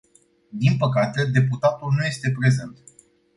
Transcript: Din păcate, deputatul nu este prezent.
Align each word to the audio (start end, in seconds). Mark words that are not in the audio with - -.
Din 0.49 0.77
păcate, 0.77 1.25
deputatul 1.25 1.93
nu 1.97 2.05
este 2.05 2.33
prezent. 2.39 2.77